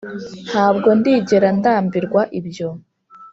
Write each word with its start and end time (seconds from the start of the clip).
ntabwo 0.49 0.87
ndigera 0.99 1.49
ndambirwa 1.57 2.21
ibyo. 2.39 2.69